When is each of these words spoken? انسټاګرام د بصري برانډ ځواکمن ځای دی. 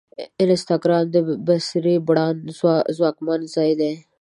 انسټاګرام 0.43 1.03
د 1.13 1.15
بصري 1.45 1.95
برانډ 2.07 2.39
ځواکمن 2.97 3.39
ځای 3.55 3.71
دی. 3.79 3.91